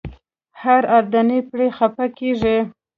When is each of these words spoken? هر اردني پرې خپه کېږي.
هر 0.61 0.81
اردني 0.97 1.39
پرې 1.49 1.67
خپه 1.77 2.05
کېږي. 2.17 2.57